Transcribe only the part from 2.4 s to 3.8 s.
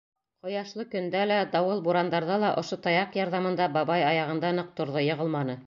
ла ошо таяҡ ярҙамында